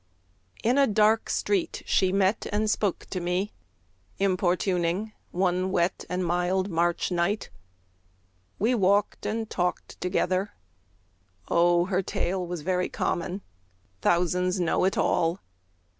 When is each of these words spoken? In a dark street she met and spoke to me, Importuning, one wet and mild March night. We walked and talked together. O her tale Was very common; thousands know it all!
In 0.63 0.79
a 0.79 0.87
dark 0.87 1.29
street 1.29 1.83
she 1.85 2.11
met 2.11 2.47
and 2.51 2.67
spoke 2.71 3.05
to 3.11 3.19
me, 3.19 3.53
Importuning, 4.17 5.11
one 5.29 5.69
wet 5.71 6.05
and 6.09 6.25
mild 6.25 6.71
March 6.71 7.11
night. 7.11 7.51
We 8.57 8.73
walked 8.73 9.27
and 9.27 9.47
talked 9.47 10.01
together. 10.01 10.53
O 11.49 11.85
her 11.85 12.01
tale 12.01 12.43
Was 12.43 12.61
very 12.61 12.89
common; 12.89 13.41
thousands 14.01 14.59
know 14.59 14.85
it 14.85 14.97
all! 14.97 15.39